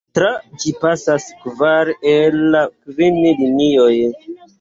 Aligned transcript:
Tra 0.17 0.29
ĝi 0.61 0.71
pasas 0.85 1.27
kvar 1.43 1.91
el 2.13 2.39
la 2.55 2.63
kvin 2.87 3.21
linioj. 3.43 3.93